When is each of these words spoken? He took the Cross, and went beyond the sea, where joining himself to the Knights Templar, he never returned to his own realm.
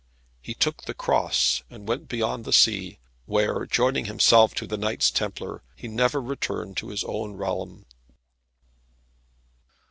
He 0.41 0.55
took 0.55 0.85
the 0.85 0.95
Cross, 0.95 1.61
and 1.69 1.87
went 1.87 2.07
beyond 2.09 2.43
the 2.43 2.51
sea, 2.51 2.97
where 3.27 3.67
joining 3.67 4.05
himself 4.05 4.55
to 4.55 4.65
the 4.65 4.75
Knights 4.75 5.11
Templar, 5.11 5.61
he 5.75 5.87
never 5.87 6.19
returned 6.19 6.75
to 6.77 6.89
his 6.89 7.03
own 7.03 7.33
realm. 7.33 7.85